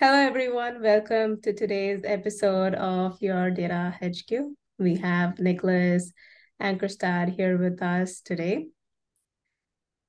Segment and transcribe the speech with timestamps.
[0.00, 0.80] Hello, everyone.
[0.80, 4.32] Welcome to today's episode of Your Data HQ.
[4.78, 6.10] We have Nicholas
[6.58, 8.68] Ankarstad here with us today.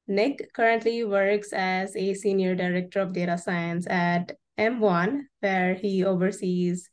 [0.08, 6.90] Nick currently works as a senior director of data science at M1, where he oversees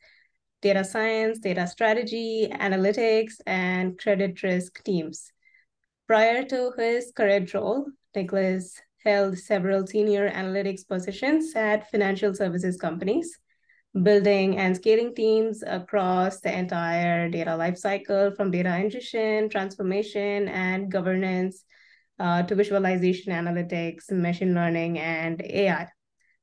[0.60, 5.30] data science, data strategy, analytics, and credit risk teams.
[6.08, 8.74] Prior to his current role, Nicholas
[9.08, 13.28] held several senior analytics positions at financial services companies,
[14.02, 21.64] building and scaling teams across the entire data lifecycle from data ingestion, transformation, and governance
[22.20, 25.88] uh, to visualization analytics, machine learning, and AI.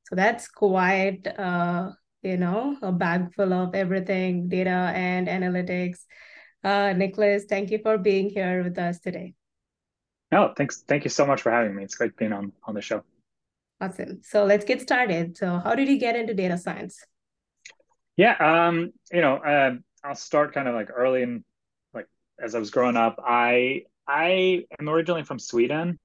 [0.06, 1.90] So that's quite, uh,
[2.22, 5.98] you know, a bag full of everything, data and analytics.
[6.64, 9.34] Uh, Nicholas, thank you for being here with us today.
[10.32, 10.82] No, thanks.
[10.82, 11.84] Thank you so much for having me.
[11.84, 13.02] It's great being on on the show.
[13.80, 14.20] Awesome.
[14.22, 15.36] So let's get started.
[15.36, 17.04] So how did you get into data science?
[18.16, 21.44] Yeah, um, you know, uh, I'll start kind of like early in
[21.92, 22.06] like
[22.42, 23.20] as I was growing up.
[23.22, 25.98] I I am originally from Sweden,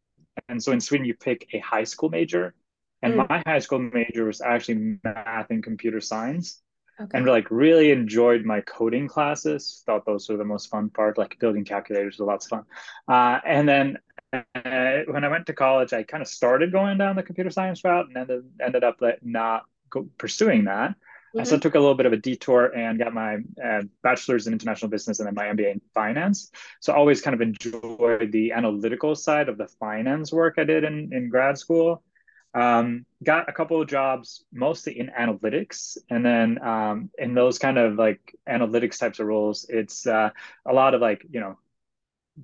[0.50, 2.54] and so in Sweden you pick a high school major,
[3.02, 3.30] and mm.
[3.30, 6.62] my high school major was actually math and computer science.
[7.00, 7.18] Okay.
[7.18, 9.82] And like really enjoyed my coding classes.
[9.86, 11.18] Thought those were the most fun part.
[11.18, 12.66] Like building calculators was lots of fun.
[13.08, 13.98] Uh, and then
[14.32, 18.08] when I went to college, I kind of started going down the computer science route
[18.08, 20.96] and ended ended up not go, pursuing that.
[21.36, 21.46] Mm-hmm.
[21.46, 24.54] So I took a little bit of a detour and got my uh, bachelor's in
[24.54, 26.52] international business and then my MBA in finance.
[26.82, 30.84] So I always kind of enjoyed the analytical side of the finance work I did
[30.84, 32.04] in, in grad school.
[32.54, 37.78] Um, got a couple of jobs, mostly in analytics, and then um, in those kind
[37.78, 40.32] of like analytics types of roles, it's uh,
[40.66, 41.58] a lot of like you know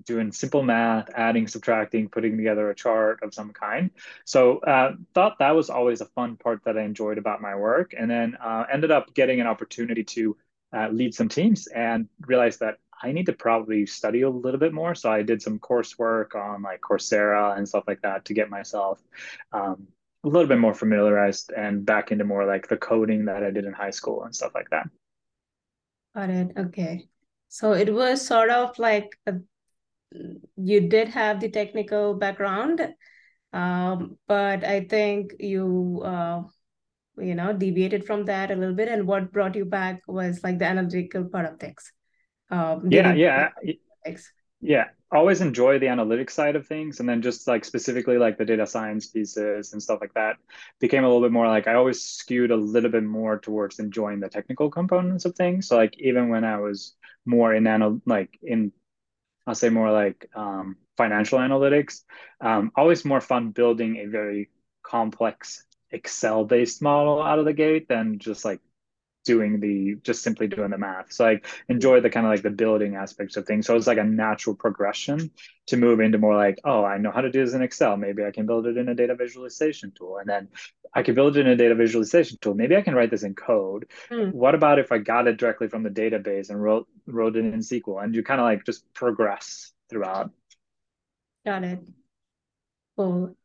[0.06, 3.92] doing simple math, adding, subtracting, putting together a chart of some kind.
[4.26, 7.94] So uh, thought that was always a fun part that I enjoyed about my work,
[7.98, 10.38] and then uh, ended up getting an opportunity to
[10.74, 14.74] uh, lead some teams and realized that I need to probably study a little bit
[14.74, 14.96] more.
[14.96, 19.00] So I did some coursework on like Coursera and stuff like that to get myself
[19.52, 19.88] um,
[20.24, 23.66] a little bit more familiarized and back into more like the coding that I did
[23.66, 24.90] in high school and stuff like that.
[26.16, 26.52] Got it.
[26.58, 27.08] Okay.
[27.50, 29.36] So it was sort of like a
[30.56, 32.82] you did have the technical background,
[33.54, 36.44] um, but I think you uh,
[37.18, 38.88] you know deviated from that a little bit.
[38.88, 41.92] And what brought you back was like the analytical part of things.
[42.50, 43.50] Um, yeah, yeah,
[44.62, 44.86] yeah.
[45.10, 48.68] Always enjoy the analytic side of things, and then just like specifically like the data
[48.68, 50.36] science pieces and stuff like that
[50.80, 54.20] became a little bit more like I always skewed a little bit more towards enjoying
[54.20, 55.68] the technical components of things.
[55.68, 58.72] So like even when I was more in anal like in
[59.48, 62.04] I'll say more like um, financial analytics.
[62.42, 64.50] Um, always more fun building a very
[64.84, 68.60] complex Excel based model out of the gate than just like
[69.28, 71.12] doing the just simply doing the math.
[71.12, 73.68] So I enjoy the kind of like the building aspects of things.
[73.68, 75.30] So it's like a natural progression
[75.68, 77.98] to move into more like, oh, I know how to do this in Excel.
[77.98, 80.18] Maybe I can build it in a data visualization tool.
[80.18, 80.48] And then
[80.94, 82.56] I can build it in a data visualization tool.
[82.56, 83.88] Maybe I can write this in code.
[84.10, 84.34] Mm.
[84.34, 87.60] What about if I got it directly from the database and wrote wrote it in
[87.60, 88.04] SQL?
[88.04, 90.32] And you kind of like just progress throughout.
[91.46, 91.80] Got it.
[92.96, 93.37] Cool.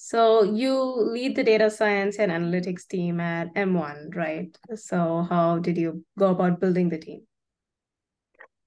[0.00, 4.56] So you lead the data science and analytics team at M1, right?
[4.76, 7.22] So how did you go about building the team?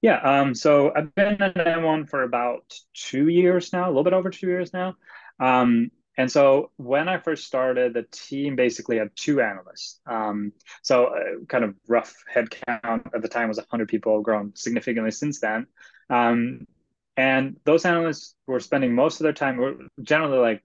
[0.01, 4.11] Yeah, um, so I've been at M1 for about two years now, a little bit
[4.11, 4.95] over two years now.
[5.39, 10.01] Um, and so when I first started, the team basically had two analysts.
[10.05, 14.51] Um, so uh, kind of rough head count at the time was 100 people, grown
[14.53, 15.67] significantly since then.
[16.09, 16.67] Um,
[17.15, 20.61] and those analysts were spending most of their time, were generally like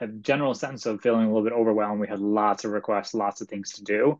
[0.00, 2.00] a general sense of feeling a little bit overwhelmed.
[2.00, 4.18] We had lots of requests, lots of things to do.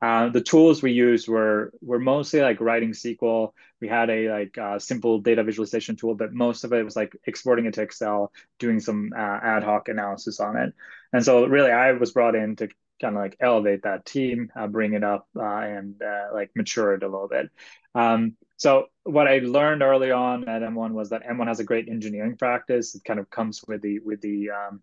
[0.00, 3.52] Uh, the tools we used were were mostly like writing SQL.
[3.80, 7.16] We had a like uh, simple data visualization tool, but most of it was like
[7.26, 10.74] exporting it to Excel, doing some uh, ad hoc analysis on it.
[11.12, 12.68] And so really, I was brought in to
[13.00, 16.94] kind of like elevate that team, uh, bring it up, uh, and uh, like mature
[16.94, 17.50] it a little bit.
[17.94, 21.88] Um, so what I learned early on at M1 was that M1 has a great
[21.88, 22.94] engineering practice.
[22.94, 24.80] It kind of comes with the with the um,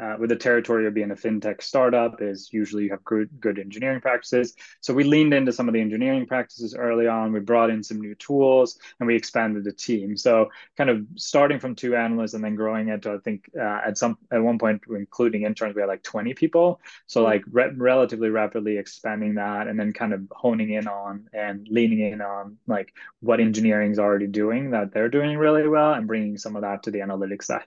[0.00, 3.58] uh, with the territory of being a fintech startup is usually you have good, good
[3.58, 4.54] engineering practices.
[4.80, 7.32] So we leaned into some of the engineering practices early on.
[7.32, 10.16] We brought in some new tools and we expanded the team.
[10.16, 13.80] So kind of starting from two analysts and then growing it to, I think uh,
[13.86, 16.80] at some at one point, including interns, we had like 20 people.
[17.06, 21.66] So like re- relatively rapidly expanding that and then kind of honing in on and
[21.68, 26.06] leaning in on like what engineering is already doing that they're doing really well and
[26.06, 27.64] bringing some of that to the analytics side.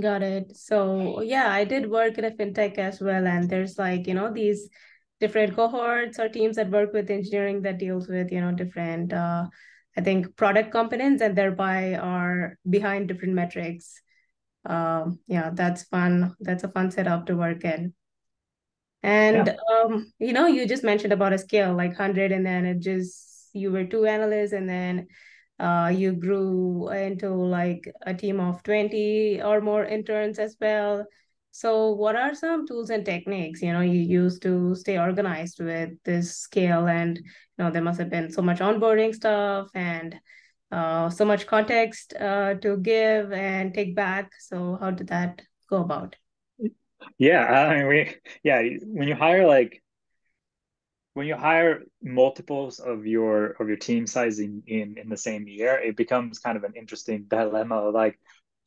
[0.00, 0.56] Got it.
[0.56, 4.32] So yeah, I did work in a fintech as well, and there's like, you know,
[4.32, 4.68] these
[5.20, 9.46] different cohorts or teams that work with engineering that deals with you know different uh,
[9.96, 14.00] I think product components and thereby are behind different metrics.
[14.66, 16.34] Um, yeah, that's fun.
[16.40, 17.94] That's a fun setup to work in.
[19.02, 19.56] And yeah.
[19.84, 23.50] um, you know, you just mentioned about a scale like 100 and then it just
[23.52, 25.06] you were two analysts and then
[25.58, 31.06] uh, you grew into like a team of 20 or more interns as well.
[31.52, 35.90] So what are some tools and techniques, you know, you use to stay organized with
[36.04, 36.88] this scale?
[36.88, 37.24] And, you
[37.58, 40.18] know, there must have been so much onboarding stuff and
[40.72, 44.32] uh, so much context uh, to give and take back.
[44.40, 46.16] So how did that go about?
[47.18, 49.83] Yeah, I mean, we, yeah, when you hire like
[51.14, 55.48] when you hire multiples of your of your team size in, in in the same
[55.48, 58.18] year it becomes kind of an interesting dilemma like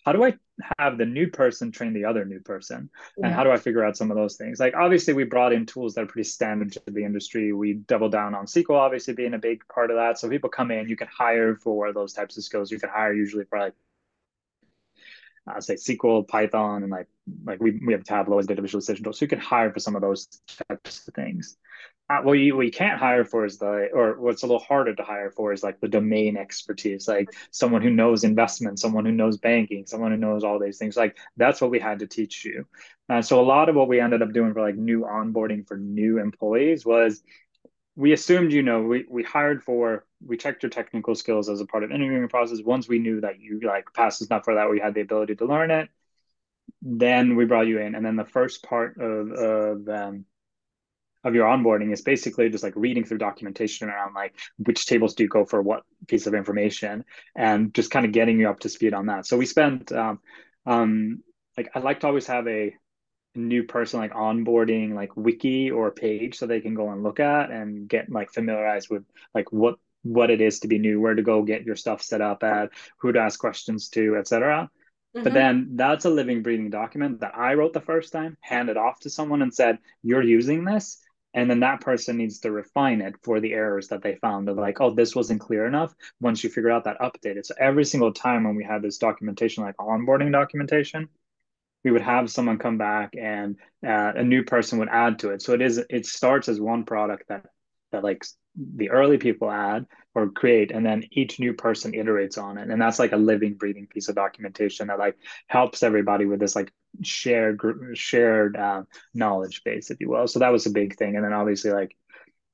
[0.06, 0.34] how do i
[0.80, 2.90] have the new person train the other new person?
[3.18, 3.28] Yeah.
[3.28, 4.60] and how do i figure out some of those things?
[4.60, 7.54] Like obviously we brought in tools that are pretty standard to the industry.
[7.54, 10.18] We double down on sql obviously being a big part of that.
[10.18, 12.72] So people come in you can hire for those types of skills.
[12.72, 13.74] You can hire usually for like
[15.50, 17.08] uh, say SQL, Python, and like
[17.46, 19.20] like we, we have Tableau as data visualization tools.
[19.20, 20.28] So you can hire for some of those
[20.68, 21.58] types of things
[22.10, 24.96] uh, what you, what you can't hire for is the or what's a little harder
[24.96, 29.12] to hire for is like the domain expertise like someone who knows investment someone who
[29.12, 32.46] knows banking someone who knows all these things like that's what we had to teach
[32.46, 32.66] you.
[33.10, 35.78] Uh, so a lot of what we ended up doing for like new onboarding for
[35.78, 37.22] new employees was
[37.98, 41.66] we assumed you know we, we hired for we checked your technical skills as a
[41.66, 42.62] part of interviewing process.
[42.64, 45.46] Once we knew that you like passed enough for that we had the ability to
[45.46, 45.90] learn it.
[46.82, 50.26] Then we brought you in and then the first part of, of um,
[51.28, 55.24] of your onboarding is basically just like reading through documentation around like which tables do
[55.24, 57.04] you go for what piece of information
[57.36, 59.26] and just kind of getting you up to speed on that.
[59.26, 60.20] So we spent um,
[60.66, 61.24] um,
[61.58, 62.74] like I like to always have a
[63.36, 67.52] new person like onboarding like wiki or page so they can go and look at
[67.52, 69.04] and get like familiarized with
[69.34, 72.22] like what what it is to be new, where to go get your stuff set
[72.22, 72.70] up at,
[73.00, 74.70] who to ask questions to, etc.
[75.16, 75.24] Mm-hmm.
[75.24, 79.00] But then that's a living, breathing document that I wrote the first time, handed off
[79.02, 81.00] to someone and said, You're using this
[81.38, 84.50] and then that person needs to refine it for the errors that they found.
[84.50, 85.94] Of like oh this wasn't clear enough.
[86.20, 88.98] Once you figure out that update it so every single time when we had this
[88.98, 91.08] documentation like onboarding documentation
[91.84, 93.56] we would have someone come back and
[93.86, 95.42] uh, a new person would add to it.
[95.42, 97.46] So it is it starts as one product that
[97.92, 98.26] that like
[98.56, 99.86] the early people add
[100.16, 102.70] or create and then each new person iterates on it.
[102.70, 105.16] And that's like a living breathing piece of documentation that like
[105.48, 106.72] helps everybody with this like
[107.04, 107.60] shared
[107.94, 108.84] shared uh,
[109.14, 111.96] knowledge base if you will so that was a big thing and then obviously like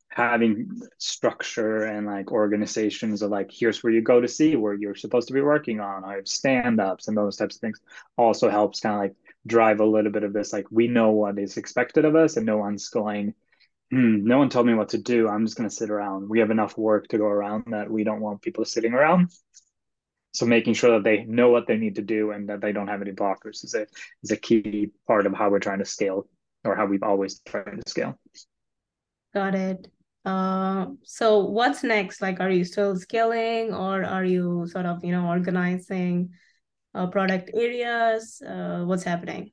[0.09, 0.69] having
[0.99, 5.27] structure and like organizations of like here's where you go to see where you're supposed
[5.27, 7.79] to be working on have stand-ups and those types of things
[8.15, 9.15] also helps kind of like
[9.47, 12.45] drive a little bit of this like we know what is expected of us and
[12.45, 13.33] no one's going
[13.93, 15.27] hmm, no one told me what to do.
[15.27, 16.27] I'm just going to sit around.
[16.27, 19.31] We have enough work to go around that we don't want people sitting around.
[20.33, 22.87] So making sure that they know what they need to do and that they don't
[22.87, 23.85] have any blockers is a
[24.23, 26.27] is a key part of how we're trying to scale
[26.63, 28.17] or how we've always tried to scale.
[29.33, 29.87] Got it.
[30.25, 32.21] Uh, so what's next?
[32.21, 36.29] Like, are you still scaling or are you sort of, you know, organizing
[36.95, 38.41] uh, product areas?
[38.41, 39.51] Uh, what's happening?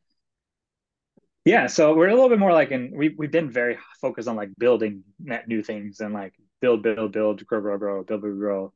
[1.45, 4.37] Yeah, so we're a little bit more like in we we've been very focused on
[4.37, 8.39] like building net new things and like build, build, build, grow, grow, grow, build, build,
[8.39, 8.73] grow.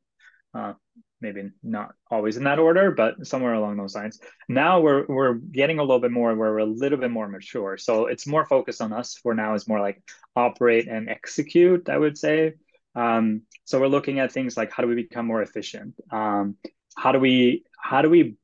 [0.53, 0.73] Uh,
[1.21, 4.19] maybe not always in that order, but somewhere along those lines.
[4.49, 7.77] Now we're we're getting a little bit more where we're a little bit more mature.
[7.77, 10.01] So it's more focused on us for now is more like
[10.35, 12.53] operate and execute, I would say.
[12.95, 15.95] Um, so we're looking at things like how do we become more efficient?
[16.11, 16.55] Um,
[16.95, 18.35] how do we how do we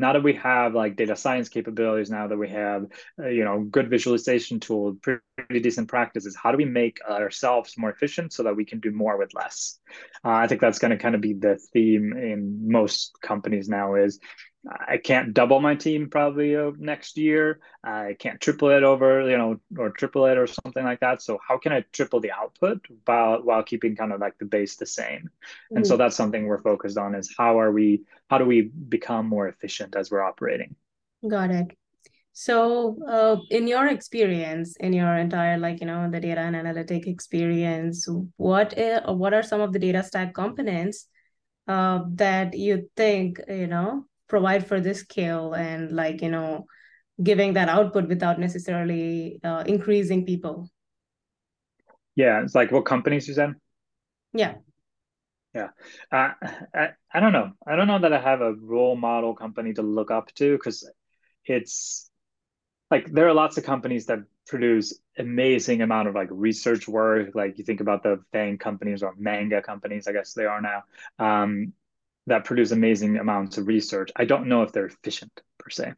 [0.00, 2.86] now that we have like data science capabilities now that we have
[3.22, 7.90] uh, you know good visualization tool pretty decent practices how do we make ourselves more
[7.90, 9.78] efficient so that we can do more with less?
[10.24, 13.94] Uh, i think that's going to kind of be the theme in most companies now
[13.94, 14.18] is
[14.68, 17.60] I can't double my team probably uh, next year.
[17.82, 21.22] I can't triple it over, you know, or triple it or something like that.
[21.22, 24.76] So how can I triple the output while while keeping kind of like the base
[24.76, 25.30] the same?
[25.30, 25.76] Mm-hmm.
[25.76, 26.02] And so mm-hmm.
[26.02, 29.96] that's something we're focused on is how are we how do we become more efficient
[29.96, 30.76] as we're operating?
[31.26, 31.76] Got it.
[32.32, 37.06] So, uh, in your experience, in your entire like you know the data and analytic
[37.06, 41.06] experience, what is, what are some of the data stack components
[41.66, 46.64] uh, that you think you know provide for this scale and like you know
[47.22, 50.70] giving that output without necessarily uh, increasing people.
[52.16, 53.54] Yeah it's like what companies you said
[54.32, 54.54] yeah.
[55.54, 55.68] Yeah.
[56.12, 56.30] Uh,
[56.74, 57.52] I, I don't know.
[57.66, 60.88] I don't know that i have a role model company to look up to because
[61.44, 62.08] it's
[62.90, 67.34] like there are lots of companies that produce amazing amount of like research work.
[67.34, 70.84] Like you think about the FANG companies or manga companies, I guess they are now,
[71.18, 71.72] um,
[72.30, 74.10] that produce amazing amounts of research.
[74.16, 75.92] I don't know if they're efficient per se.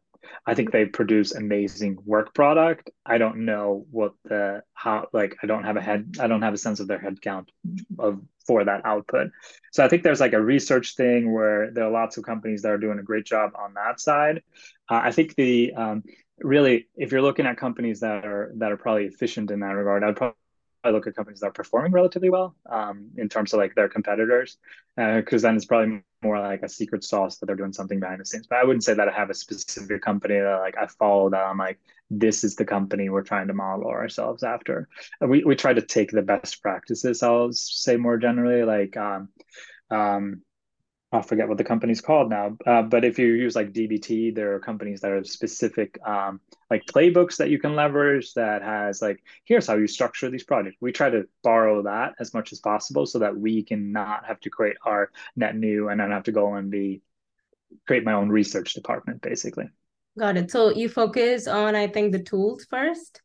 [0.46, 2.90] I think they produce amazing work product.
[3.04, 6.54] I don't know what the how like I don't have a head I don't have
[6.54, 7.50] a sense of their head count
[7.98, 9.30] of for that output.
[9.72, 12.72] So I think there's like a research thing where there are lots of companies that
[12.72, 14.42] are doing a great job on that side.
[14.90, 16.02] Uh, I think the um,
[16.38, 20.02] really if you're looking at companies that are that are probably efficient in that regard,
[20.02, 20.36] I'd probably
[20.84, 23.88] I look at companies that are performing relatively well um, in terms of like their
[23.88, 24.58] competitors,
[24.96, 28.20] because uh, then it's probably more like a secret sauce that they're doing something behind
[28.20, 28.46] the scenes.
[28.46, 31.44] But I wouldn't say that I have a specific company that like I follow that
[31.44, 31.78] I'm like
[32.10, 34.88] this is the company we're trying to model ourselves after.
[35.20, 37.22] We we try to take the best practices.
[37.22, 39.28] I'll say more generally like um,
[39.90, 40.42] um,
[41.14, 42.56] I forget what the company's called now.
[42.66, 46.40] Uh, but if you use like DBT, there are companies that are specific, um,
[46.70, 50.76] like playbooks that you can leverage that has like, here's how you structure these projects.
[50.80, 54.40] We try to borrow that as much as possible so that we can not have
[54.40, 57.02] to create our net new and then have to go and be
[57.86, 59.68] create my own research department, basically.
[60.18, 60.50] Got it.
[60.50, 63.20] So you focus on, I think, the tools first.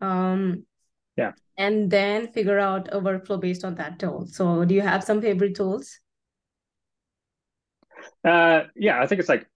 [0.00, 0.64] Um,
[1.16, 1.32] yeah.
[1.56, 4.26] And then figure out a workflow based on that tool.
[4.28, 5.98] So do you have some favorite tools?
[8.24, 9.46] Uh, yeah, I think it's like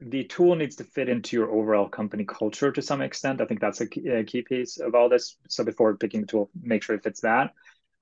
[0.00, 3.40] the tool needs to fit into your overall company culture to some extent.
[3.40, 5.36] I think that's a key, piece of all this.
[5.48, 7.52] So before picking the tool, make sure it fits that.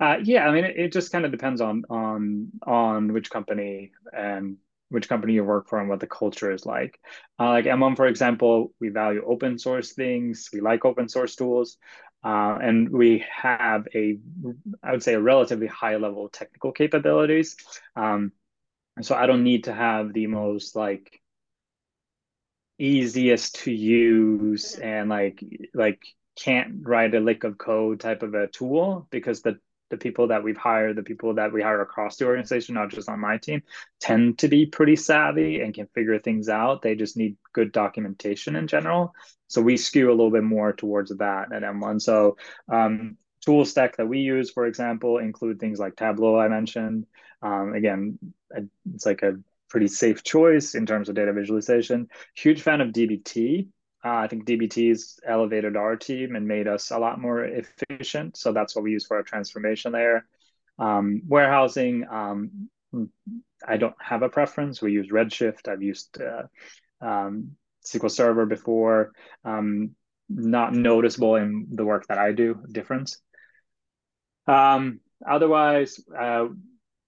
[0.01, 3.93] Uh, yeah, I mean, it, it just kind of depends on on on which company
[4.13, 4.57] and
[4.89, 6.99] which company you work for and what the culture is like.
[7.39, 10.49] Uh, like M1, for example, we value open source things.
[10.53, 11.77] We like open source tools.
[12.25, 14.19] Uh, and we have a,
[14.83, 17.57] I would say, a relatively high level technical capabilities.
[17.97, 18.33] Um,
[18.97, 21.21] and so I don't need to have the most like
[22.79, 25.43] easiest to use and like
[25.75, 26.03] like
[26.39, 29.59] can't write a lick of code type of a tool because the
[29.93, 33.11] the people that we've hired, the people that we hire across the organization, not just
[33.11, 33.63] on my team,
[34.01, 36.81] tend to be pretty savvy and can figure things out.
[36.81, 39.15] They just need good documentation in general.
[39.49, 42.01] So we skew a little bit more towards that at M1.
[42.01, 42.39] So
[42.71, 47.07] um, tool stack that we use, for example, include things like Tableau I mentioned.
[47.43, 48.19] Um, again,
[48.95, 49.35] it's like a
[49.69, 52.09] pretty safe choice in terms of data visualization.
[52.35, 53.69] Huge fan of DBT.
[54.05, 58.37] Uh, I think DBT's elevated our team and made us a lot more efficient.
[58.37, 60.27] So that's what we use for our transformation there.
[60.79, 62.69] Um, warehousing, um,
[63.67, 64.83] I don't have a preference.
[64.83, 65.69] We use Redshift.
[65.69, 66.43] I've used uh,
[67.01, 67.53] um,
[67.85, 69.13] SQL Server before.
[69.45, 69.95] Um,
[70.29, 73.21] not noticeable in the work that I do difference.
[74.47, 76.49] Um, otherwise, uh,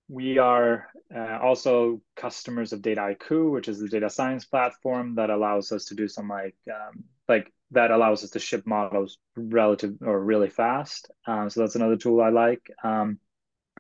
[0.09, 5.73] we are uh, also customers of Dataiku, which is the data science platform that allows
[5.73, 10.23] us to do some like um, like that allows us to ship models relative or
[10.23, 11.11] really fast.
[11.27, 12.71] Um, so that's another tool I like.
[12.83, 13.19] Um,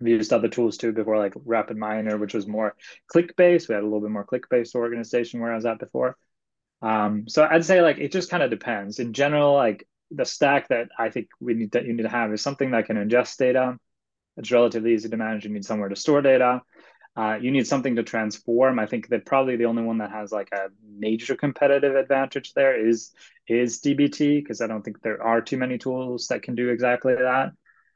[0.00, 2.74] we used other tools too before, like RapidMiner which was more
[3.06, 3.68] click based.
[3.68, 6.16] We had a little bit more click based organization where I was at before.
[6.82, 8.98] Um, so I'd say like it just kind of depends.
[8.98, 12.32] In general, like the stack that I think we need that you need to have
[12.32, 13.76] is something that can ingest data.
[14.36, 15.44] It's relatively easy to manage.
[15.44, 16.62] You need somewhere to store data.
[17.16, 18.78] Uh, you need something to transform.
[18.78, 22.88] I think that probably the only one that has like a major competitive advantage there
[22.88, 23.12] is
[23.46, 27.14] is DBT because I don't think there are too many tools that can do exactly
[27.14, 27.52] that.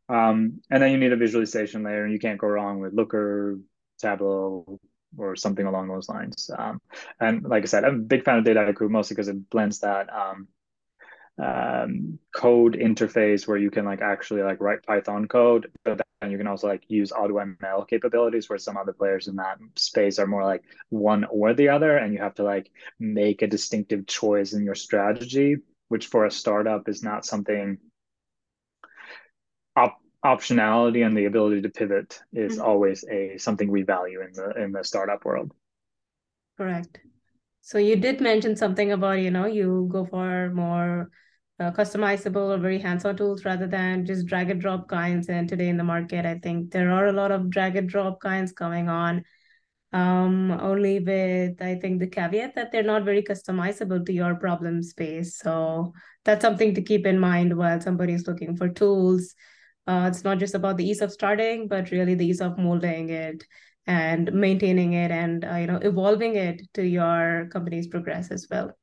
[0.08, 3.58] Um, and then you need a visualization layer, and you can't go wrong with Looker,
[4.00, 4.78] Tableau,
[5.16, 6.50] or something along those lines.
[6.56, 6.80] Um,
[7.20, 10.08] and like I said, I'm a big fan of Dataiku mostly because it blends that
[10.12, 10.48] um,
[11.38, 16.38] um, code interface where you can like actually like write Python code, but then you
[16.38, 20.44] can also like use AutoML capabilities where some other players in that space are more
[20.44, 24.64] like one or the other, and you have to like make a distinctive choice in
[24.64, 25.56] your strategy,
[25.88, 27.78] which for a startup is not something
[29.76, 32.66] op- optionality and the ability to pivot is mm-hmm.
[32.66, 35.52] always a something we value in the in the startup world.
[36.56, 36.98] Correct.
[37.60, 41.10] So you did mention something about, you know, you go for more
[41.60, 45.28] uh, customizable or very hands-on tools rather than just drag and drop kinds.
[45.28, 48.20] And today in the market, I think there are a lot of drag and drop
[48.20, 49.24] kinds coming on.
[49.90, 54.82] Um, only with I think the caveat that they're not very customizable to your problem
[54.82, 55.38] space.
[55.38, 55.94] So
[56.26, 59.34] that's something to keep in mind while somebody is looking for tools.
[59.86, 63.08] Uh, it's not just about the ease of starting, but really the ease of molding
[63.08, 63.44] it
[63.86, 68.77] and maintaining it and uh, you know evolving it to your company's progress as well.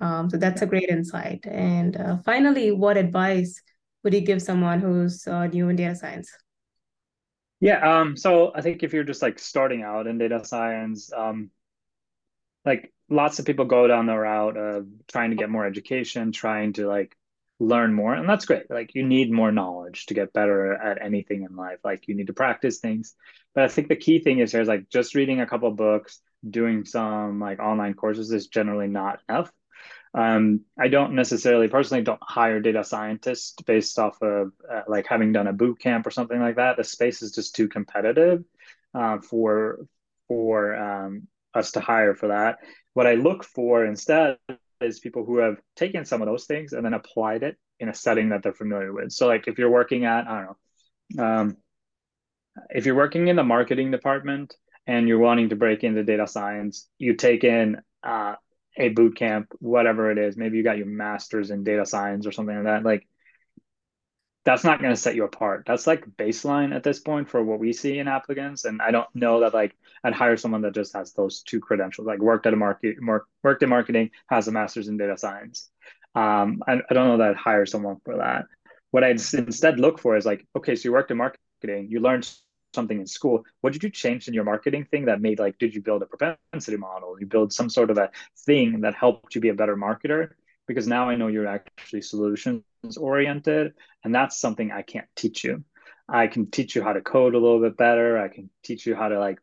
[0.00, 1.44] Um, so that's a great insight.
[1.46, 3.60] And uh, finally, what advice
[4.04, 6.30] would you give someone who's uh, new in data science?
[7.60, 11.50] Yeah, um, so I think if you're just like starting out in data science, um,
[12.64, 16.74] like lots of people go down the route of trying to get more education, trying
[16.74, 17.16] to like
[17.60, 18.70] learn more and that's great.
[18.70, 21.78] Like you need more knowledge to get better at anything in life.
[21.82, 23.14] Like you need to practice things.
[23.54, 26.84] But i think the key thing is there's like just reading a couple books doing
[26.84, 29.50] some like online courses is generally not enough
[30.14, 35.32] um, i don't necessarily personally don't hire data scientists based off of uh, like having
[35.32, 38.44] done a boot camp or something like that the space is just too competitive
[38.94, 39.80] uh, for
[40.28, 42.58] for um, us to hire for that
[42.94, 44.36] what i look for instead
[44.80, 47.94] is people who have taken some of those things and then applied it in a
[47.94, 49.12] setting that they're familiar with.
[49.12, 50.56] So, like if you're working at, I don't
[51.16, 51.56] know, um,
[52.70, 54.54] if you're working in the marketing department
[54.86, 58.34] and you're wanting to break into data science, you take in uh,
[58.78, 60.36] a boot camp, whatever it is.
[60.36, 62.84] Maybe you got your master's in data science or something like that.
[62.84, 63.06] Like
[64.44, 65.64] that's not going to set you apart.
[65.66, 68.64] That's like baseline at this point for what we see in applicants.
[68.64, 72.06] And I don't know that like I'd hire someone that just has those two credentials,
[72.06, 72.96] like worked at a market,
[73.42, 75.68] worked in marketing, has a master's in data science.
[76.14, 78.46] Um, I, I don't know that I'd hire someone for that.
[78.90, 82.30] What I'd instead look for is like, okay, so you worked in marketing, you learned
[82.74, 83.44] something in school.
[83.60, 86.06] What did you change in your marketing thing that made like, did you build a
[86.06, 87.18] propensity model?
[87.18, 88.10] You build some sort of a
[88.46, 90.30] thing that helped you be a better marketer?
[90.66, 92.62] Because now I know you're actually solutions
[92.98, 95.64] oriented and that's something i can't teach you
[96.08, 98.94] i can teach you how to code a little bit better i can teach you
[98.94, 99.38] how to like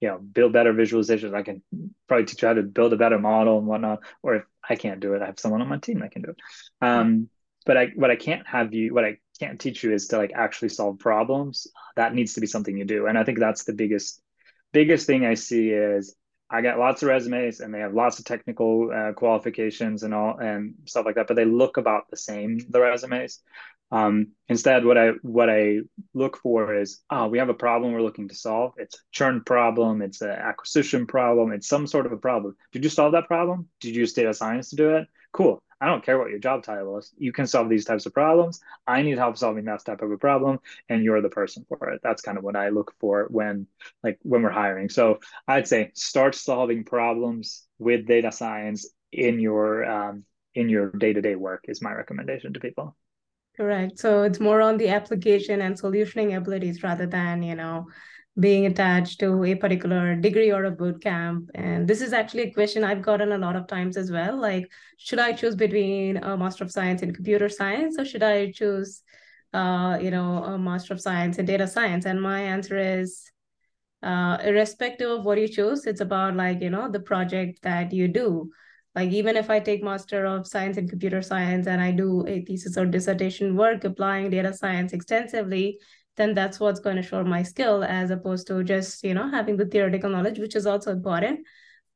[0.00, 1.62] you know build better visualizations i can
[2.08, 5.00] probably teach you how to build a better model and whatnot or if i can't
[5.00, 6.36] do it i have someone on my team that can do it
[6.80, 7.28] um,
[7.64, 10.32] but i what i can't have you what i can't teach you is to like
[10.34, 11.66] actually solve problems
[11.96, 14.22] that needs to be something you do and i think that's the biggest
[14.72, 16.14] biggest thing i see is
[16.52, 20.36] I got lots of resumes and they have lots of technical uh, qualifications and all
[20.38, 23.38] and stuff like that, but they look about the same the resumes.
[23.92, 25.80] Um, instead, what I what I
[26.12, 28.74] look for is, oh, we have a problem we're looking to solve.
[28.78, 30.02] It's a churn problem.
[30.02, 31.52] It's an acquisition problem.
[31.52, 32.56] It's some sort of a problem.
[32.72, 33.68] Did you solve that problem?
[33.80, 35.06] Did you use data science to do it?
[35.32, 35.62] Cool.
[35.80, 37.12] I don't care what your job title is.
[37.16, 38.60] You can solve these types of problems.
[38.86, 42.00] I need help solving that type of a problem, and you're the person for it.
[42.02, 43.66] That's kind of what I look for when,
[44.02, 44.88] like, when we're hiring.
[44.90, 51.12] So I'd say start solving problems with data science in your um, in your day
[51.12, 52.96] to day work is my recommendation to people.
[53.56, 53.98] Correct.
[53.98, 57.86] So it's more on the application and solutioning abilities rather than you know
[58.40, 61.50] being attached to a particular degree or a boot camp.
[61.54, 64.36] And this is actually a question I've gotten a lot of times as well.
[64.40, 68.50] Like, should I choose between a Master of Science in Computer Science or should I
[68.50, 69.02] choose,
[69.52, 72.06] uh, you know, a Master of Science in Data Science?
[72.06, 73.30] And my answer is,
[74.02, 78.08] uh, irrespective of what you choose, it's about like, you know, the project that you
[78.08, 78.50] do.
[78.94, 82.42] Like even if I take Master of Science in Computer Science and I do a
[82.44, 85.78] thesis or dissertation work applying data science extensively,
[86.16, 89.56] then that's what's going to show my skill as opposed to just you know having
[89.56, 91.40] the theoretical knowledge which is also important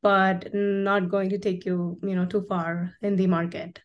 [0.03, 3.81] but not going to take you you know too far in the market.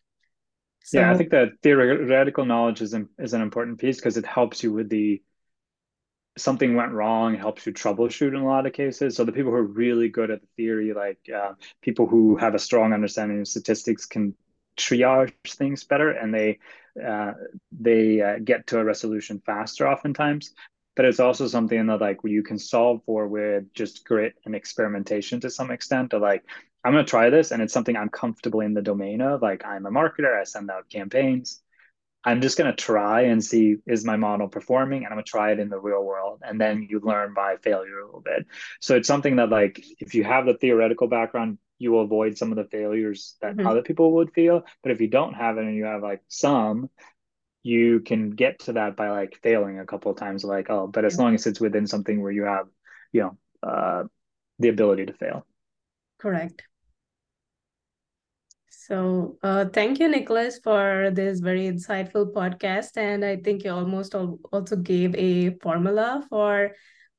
[0.82, 4.26] So, yeah i think that theoretical knowledge is, an, is an important piece because it
[4.26, 5.22] helps you with the
[6.36, 9.16] something went wrong helps you troubleshoot in a lot of cases.
[9.16, 12.54] So the people who are really good at the theory like uh, people who have
[12.54, 14.34] a strong understanding of statistics can
[14.80, 16.58] triage things better and they
[17.04, 17.32] uh,
[17.70, 20.52] they uh, get to a resolution faster oftentimes.
[20.96, 25.40] But it's also something that like you can solve for with just grit and experimentation
[25.40, 26.44] to some extent of like
[26.84, 29.64] i'm going to try this and it's something i'm comfortable in the domain of like
[29.64, 31.62] i'm a marketer i send out campaigns.
[32.22, 35.30] I'm just going to try and see is my model performing and i'm going to
[35.30, 38.46] try it in the real world and then you learn by failure a little bit.
[38.80, 42.52] So it's something that like if you have the theoretical background you will avoid some
[42.52, 43.66] of the failures that mm-hmm.
[43.66, 44.62] other people would feel.
[44.82, 46.90] But if you don't have it and you have like some,
[47.62, 50.44] you can get to that by like failing a couple of times.
[50.44, 52.66] Like, oh, but as long as it's within something where you have,
[53.12, 54.04] you know, uh,
[54.58, 55.46] the ability to fail.
[56.18, 56.62] Correct.
[58.68, 62.98] So, uh, thank you, Nicholas, for this very insightful podcast.
[62.98, 66.72] And I think you almost also gave a formula for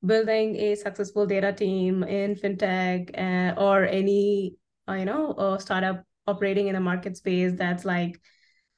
[0.06, 4.56] building a successful data team in fintech uh, or any
[4.90, 8.20] uh, you know startup operating in a market space that's like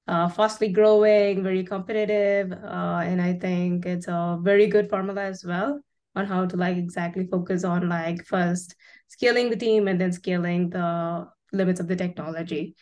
[0.08, 5.46] uh, fastly growing very competitive uh, and i think it's a very good formula as
[5.46, 5.80] well
[6.16, 8.76] on how to like exactly focus on like first
[9.08, 12.76] scaling the team and then scaling the limits of the technology.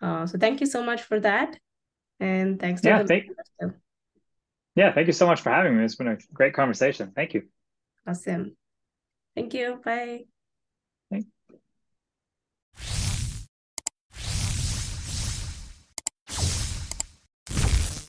[0.00, 1.56] Uh, so thank you so much for that
[2.18, 3.24] and thanks to yeah, thank,
[4.74, 5.84] yeah thank you so much for having me.
[5.84, 7.12] It's been a great conversation.
[7.14, 7.42] Thank you
[8.06, 8.56] Awesome.
[9.34, 9.80] Thank you.
[9.84, 10.31] Bye.